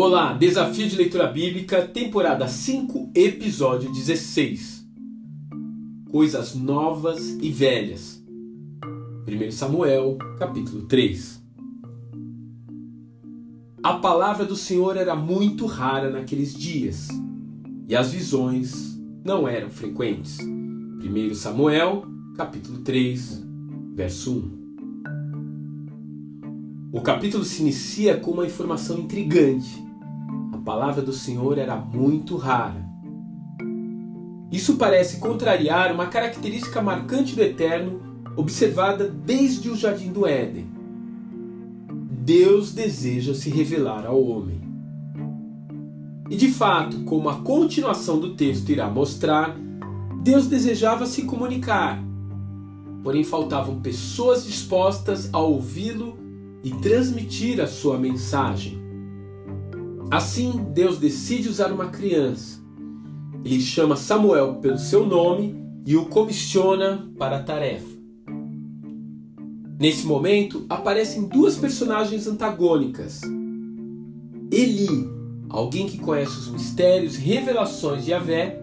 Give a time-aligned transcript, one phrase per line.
[0.00, 4.86] Olá, Desafio de Leitura Bíblica, temporada 5, episódio 16.
[6.08, 8.24] Coisas novas e velhas.
[9.26, 11.42] 1 Samuel, capítulo 3.
[13.82, 17.08] A palavra do Senhor era muito rara naqueles dias,
[17.88, 20.38] e as visões não eram frequentes.
[20.38, 22.04] 1 Samuel,
[22.36, 23.44] capítulo 3,
[23.96, 24.67] verso 1.
[26.92, 29.88] O capítulo se inicia com uma informação intrigante
[30.68, 32.86] palavra do Senhor era muito rara.
[34.52, 38.02] Isso parece contrariar uma característica marcante do Eterno
[38.36, 40.66] observada desde o jardim do Éden.
[42.20, 44.60] Deus deseja se revelar ao homem.
[46.28, 49.56] E de fato, como a continuação do texto irá mostrar,
[50.22, 51.98] Deus desejava se comunicar,
[53.02, 56.27] porém faltavam pessoas dispostas a ouvi-lo
[56.62, 58.78] e transmitir a sua mensagem.
[60.10, 62.60] Assim, Deus decide usar uma criança.
[63.44, 67.98] Ele chama Samuel pelo seu nome e o comissiona para a tarefa.
[69.78, 73.20] Nesse momento, aparecem duas personagens antagônicas.
[74.50, 75.08] Eli,
[75.48, 78.60] alguém que conhece os mistérios e revelações de Yahvé,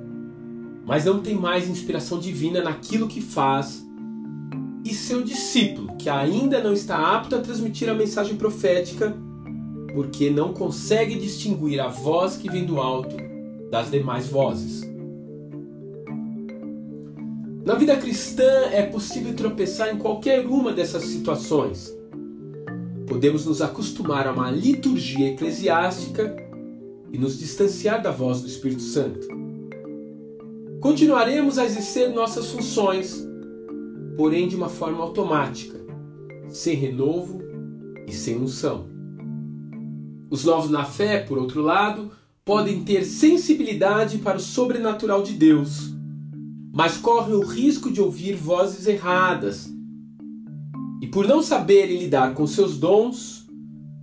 [0.86, 3.85] mas não tem mais inspiração divina naquilo que faz,
[4.96, 9.16] seu discípulo, que ainda não está apto a transmitir a mensagem profética
[9.94, 13.16] porque não consegue distinguir a voz que vem do alto
[13.72, 14.84] das demais vozes.
[17.66, 21.98] Na vida cristã é possível tropeçar em qualquer uma dessas situações.
[23.08, 26.36] Podemos nos acostumar a uma liturgia eclesiástica
[27.12, 29.28] e nos distanciar da voz do Espírito Santo.
[30.82, 33.25] Continuaremos a exercer nossas funções,
[34.16, 35.80] porém de uma forma automática,
[36.50, 37.42] sem renovo
[38.08, 38.88] e sem unção.
[40.30, 42.12] Os novos na fé, por outro lado,
[42.44, 45.94] podem ter sensibilidade para o sobrenatural de Deus,
[46.74, 49.74] mas correm o risco de ouvir vozes erradas
[51.02, 53.46] e, por não saberem lidar com seus dons,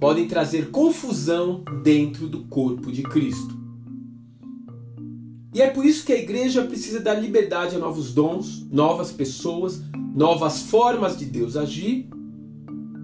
[0.00, 3.56] podem trazer confusão dentro do corpo de Cristo.
[5.54, 9.82] E é por isso que a igreja precisa dar liberdade a novos dons, novas pessoas,
[10.14, 12.08] novas formas de Deus agir,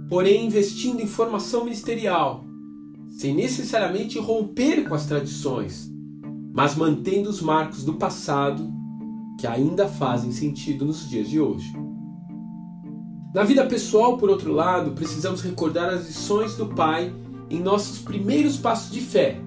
[0.09, 2.49] porém investindo em formação ministerial
[3.19, 5.91] sem necessariamente romper com as tradições,
[6.55, 8.73] mas mantendo os marcos do passado
[9.41, 11.73] que ainda fazem sentido nos dias de hoje.
[13.35, 17.13] Na vida pessoal, por outro lado, precisamos recordar as lições do Pai
[17.51, 19.41] em nossos primeiros passos de fé,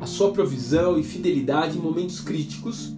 [0.00, 2.96] a sua provisão e fidelidade em momentos críticos,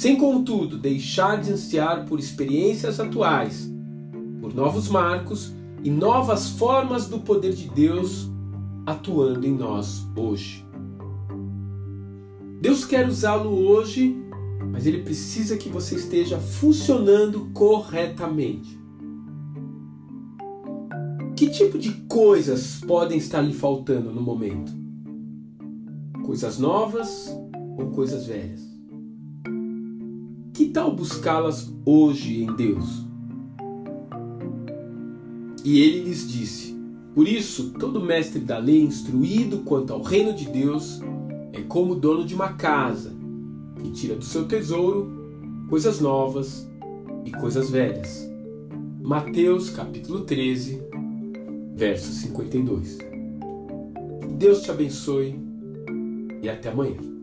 [0.00, 3.70] sem contudo deixar de ansiar por experiências atuais,
[4.40, 5.52] por novos marcos
[5.84, 8.26] e novas formas do poder de Deus
[8.86, 10.66] atuando em nós hoje.
[12.62, 14.16] Deus quer usá-lo hoje,
[14.72, 18.80] mas ele precisa que você esteja funcionando corretamente.
[21.36, 24.72] Que tipo de coisas podem estar lhe faltando no momento?
[26.24, 27.28] Coisas novas
[27.76, 28.79] ou coisas velhas?
[30.60, 33.02] Que tal buscá-las hoje em Deus?
[35.64, 36.76] E ele lhes disse:
[37.14, 41.00] por isso, todo mestre da lei instruído quanto ao reino de Deus
[41.54, 43.10] é como o dono de uma casa,
[43.82, 45.10] que tira do seu tesouro
[45.70, 46.68] coisas novas
[47.24, 48.30] e coisas velhas.
[49.00, 50.82] Mateus capítulo 13,
[51.74, 52.98] verso 52.
[54.36, 55.40] Deus te abençoe
[56.42, 57.19] e até amanhã.